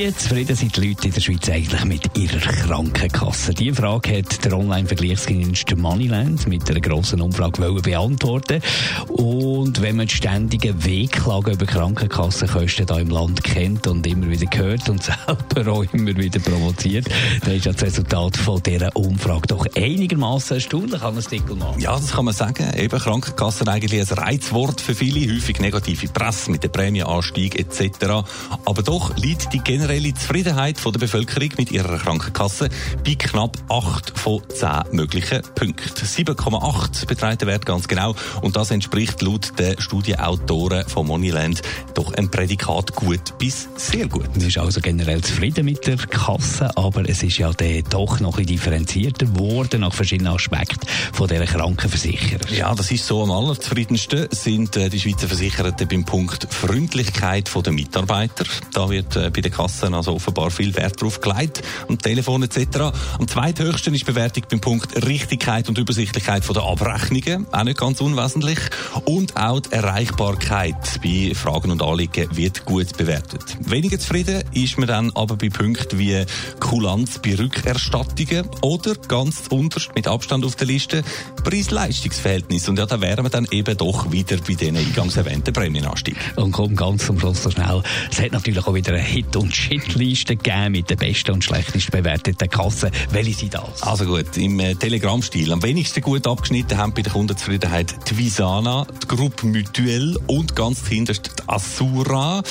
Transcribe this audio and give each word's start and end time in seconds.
Wie 0.00 0.14
zufrieden 0.14 0.56
sind 0.56 0.74
die 0.74 0.88
Leute 0.88 1.08
in 1.08 1.12
der 1.12 1.20
Schweiz 1.20 1.46
eigentlich 1.50 1.84
mit 1.84 2.16
ihrer 2.16 2.38
Krankenkasse? 2.38 3.52
Diese 3.52 3.74
Frage 3.74 4.16
hat 4.16 4.42
der 4.42 4.56
Online-Vergleichsdienst 4.56 5.76
Moneyland 5.76 6.48
mit 6.48 6.70
einer 6.70 6.80
grossen 6.80 7.20
Umfrage 7.20 7.60
beantworten 7.82 8.62
Und 9.08 9.82
wenn 9.82 9.96
man 9.96 10.06
die 10.06 10.14
ständigen 10.14 10.82
Wehklagen 10.86 11.52
über 11.52 11.66
Krankenkassenkosten 11.66 12.86
hier 12.88 12.98
im 12.98 13.10
Land 13.10 13.44
kennt 13.44 13.86
und 13.88 14.06
immer 14.06 14.30
wieder 14.30 14.46
hört 14.56 14.88
und 14.88 15.02
selber 15.56 15.70
auch 15.70 15.84
immer 15.92 16.16
wieder 16.16 16.40
provoziert, 16.40 17.06
dann 17.44 17.56
ist 17.56 17.66
das 17.66 17.82
Resultat 17.82 18.38
von 18.38 18.62
dieser 18.62 18.96
Umfrage 18.96 19.48
doch 19.48 19.66
einigermaßen 19.76 20.56
erstaunlich, 20.56 21.02
Hannes 21.02 21.26
Dickelmann. 21.26 21.78
Ja, 21.78 21.92
das 21.92 22.12
kann 22.12 22.24
man 22.24 22.32
sagen. 22.32 22.72
Eben 22.74 22.98
Krankenkassen 22.98 23.68
eigentlich 23.68 24.00
ein 24.00 24.18
Reizwort 24.18 24.80
für 24.80 24.94
viele, 24.94 25.30
häufig 25.34 25.60
negative 25.60 26.08
Presse 26.08 26.50
mit 26.50 26.64
dem 26.64 26.72
Prämienanstieg 26.72 27.58
etc. 27.58 28.24
Aber 28.64 28.82
doch 28.82 29.14
liegt 29.18 29.52
die 29.52 29.58
generelle 29.58 29.89
Zufriedenheit 29.90 30.78
von 30.78 30.92
der 30.92 31.00
Bevölkerung 31.00 31.50
mit 31.56 31.72
ihrer 31.72 31.98
Krankenkasse 31.98 32.68
bei 33.04 33.14
knapp 33.16 33.58
8 33.68 34.16
von 34.16 34.40
10 34.48 34.92
möglichen 34.92 35.42
Punkten. 35.56 36.06
7,8 36.06 37.06
beträgt 37.06 37.40
der 37.40 37.48
Wert 37.48 37.66
ganz 37.66 37.88
genau 37.88 38.14
und 38.40 38.54
das 38.54 38.70
entspricht 38.70 39.20
laut 39.20 39.58
den 39.58 39.80
Studienautoren 39.80 40.88
von 40.88 41.08
Moneyland 41.08 41.62
doch 41.94 42.14
ein 42.14 42.30
Prädikat 42.30 42.94
gut 42.94 43.36
bis 43.38 43.68
sehr 43.76 44.06
gut. 44.06 44.36
Man 44.36 44.46
ist 44.46 44.58
also 44.58 44.80
generell 44.80 45.22
zufrieden 45.22 45.64
mit 45.64 45.84
der 45.84 45.96
Kasse, 45.96 46.76
aber 46.76 47.08
es 47.08 47.24
ist 47.24 47.38
ja 47.38 47.52
dann 47.52 47.82
doch 47.90 48.20
noch 48.20 48.38
ein 48.38 48.46
differenzierter 48.46 49.26
geworden 49.26 49.80
nach 49.80 49.92
verschiedenen 49.92 50.32
Aspekten 50.32 50.86
von 51.12 51.26
dieser 51.26 51.46
Krankenversicherer. 51.46 52.48
Ja, 52.52 52.72
das 52.76 52.92
ist 52.92 53.06
so 53.06 53.24
am 53.24 53.32
allerzufriedensten 53.32 54.28
sind 54.30 54.76
äh, 54.76 54.88
die 54.88 55.00
Schweizer 55.00 55.26
Versicherten 55.26 55.88
beim 55.88 56.04
Punkt 56.04 56.46
Freundlichkeit 56.52 57.50
der 57.64 57.72
Mitarbeiter. 57.72 58.44
Da 58.72 58.88
wird 58.88 59.16
äh, 59.16 59.30
bei 59.30 59.40
den 59.40 59.50
Kassen 59.80 59.94
also 59.94 60.14
offenbar 60.14 60.50
viel 60.50 60.74
Wert 60.74 61.00
drauf 61.00 61.20
gelegt, 61.20 61.62
und 61.88 62.02
Telefon 62.02 62.42
etc. 62.42 62.92
Am 63.18 63.26
zweithöchsten 63.26 63.94
ist 63.94 64.04
Bewertung 64.04 64.44
beim 64.50 64.60
Punkt 64.60 65.06
Richtigkeit 65.06 65.68
und 65.68 65.78
Übersichtlichkeit 65.78 66.44
der 66.50 66.62
Abrechnungen, 66.62 67.46
auch 67.52 67.64
nicht 67.64 67.78
ganz 67.78 68.00
unwesentlich. 68.00 68.58
Und 69.04 69.36
auch 69.36 69.60
die 69.60 69.72
Erreichbarkeit 69.72 71.00
bei 71.02 71.32
Fragen 71.34 71.70
und 71.70 71.82
Anliegen 71.82 72.28
wird 72.36 72.64
gut 72.64 72.96
bewertet. 72.96 73.56
Weniger 73.60 73.98
zufrieden 73.98 74.42
ist 74.52 74.78
man 74.78 74.88
dann 74.88 75.10
aber 75.14 75.36
bei 75.36 75.48
Punkten 75.48 75.98
wie 75.98 76.24
Kulanz 76.58 77.20
bei 77.20 77.36
Rückerstattungen 77.36 78.48
oder 78.62 78.94
ganz 79.08 79.44
unterst 79.48 79.94
mit 79.94 80.08
Abstand 80.08 80.44
auf 80.44 80.56
der 80.56 80.66
Liste 80.66 81.02
Preis-Leistungs-Verhältnis. 81.44 82.68
Und 82.68 82.78
ja, 82.78 82.86
da 82.86 83.00
wären 83.00 83.24
wir 83.24 83.30
dann 83.30 83.46
eben 83.50 83.76
doch 83.76 84.10
wieder 84.12 84.36
bei 84.46 84.54
den 84.54 84.76
eingangs 84.76 85.16
erwähnten 85.16 85.52
Prämienanstieg. 85.52 86.16
Und 86.36 86.52
kommt 86.52 86.76
ganz 86.76 87.06
zum 87.06 87.18
Schluss 87.18 87.42
so 87.42 87.50
schnell. 87.50 87.82
Es 88.10 88.20
hat 88.20 88.32
natürlich 88.32 88.66
auch 88.66 88.74
wieder 88.74 88.92
eine 88.92 89.02
Hit- 89.02 89.36
und 89.36 89.54
Shitliste 89.60 90.36
gegeben 90.36 90.72
mit 90.72 90.90
den 90.90 90.96
besten 90.96 91.32
und 91.32 91.44
schlechtesten 91.44 91.90
bewerteten 91.92 92.48
Kassen. 92.48 92.90
Welche 93.10 93.34
sind 93.34 93.54
das? 93.54 93.82
Also 93.82 94.06
gut, 94.06 94.36
im 94.36 94.58
äh, 94.58 94.74
Telegram-Stil. 94.74 95.52
Am 95.52 95.62
wenigsten 95.62 96.00
gut 96.00 96.26
abgeschnitten 96.26 96.78
haben 96.78 96.92
bei 96.92 97.02
der 97.02 97.12
Kundenzufriedenheit 97.12 97.94
die 98.08 98.18
Visana, 98.18 98.86
die 99.02 99.06
Gruppe 99.06 99.46
Mutuelle 99.46 100.18
und 100.26 100.56
ganz 100.56 100.86
hinterst 100.88 101.30
die 101.38 101.48
Assura. 101.48 102.42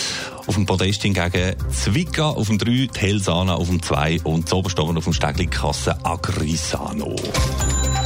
Auf 0.46 0.56
dem 0.56 0.66
Podest 0.66 1.04
hingegen 1.04 1.56
Zwiga 1.72 2.30
auf 2.30 2.48
dem 2.48 2.58
3, 2.58 2.66
die 2.66 2.90
Helsana 2.96 3.56
auf 3.56 3.68
dem 3.68 3.82
2 3.82 4.22
und 4.24 4.48
zuoberst 4.48 4.80
oben 4.80 4.98
auf 4.98 5.04
dem 5.04 5.14
Stegli 5.14 5.48
Kasse 5.48 5.98
Agrisano. 6.04 7.16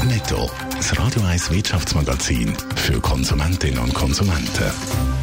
Netto. 0.05 0.49
Das 0.75 0.97
Radio 0.97 1.21
1 1.23 1.51
Wirtschaftsmagazin 1.51 2.53
für 2.75 2.99
Konsumentinnen 2.99 3.79
und 3.79 3.93
Konsumenten. 3.93 5.22